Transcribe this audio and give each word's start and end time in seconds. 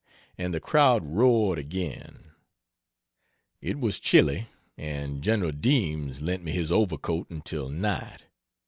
And 0.35 0.51
the 0.51 0.59
crowd 0.59 1.05
roared 1.05 1.59
again. 1.59 2.31
It 3.61 3.79
was 3.79 3.99
chilly, 3.99 4.47
and 4.75 5.21
Gen. 5.21 5.47
Deems 5.61 6.21
lent 6.23 6.41
me 6.43 6.51
his 6.53 6.71
overcoat 6.71 7.29
until 7.29 7.69
night. 7.69 8.23